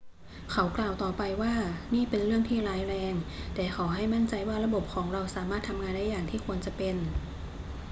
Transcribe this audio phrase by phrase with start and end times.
[0.51, 1.53] เขากล่าวต่อไปว่า
[1.93, 3.13] นี่เป็นเรื่องที่ร้ายแรง
[3.55, 6.95] แต่ขอให้มั่นใจว่าระบบของเราสามารถทำงานได้อย่างที่ควรจะเป็น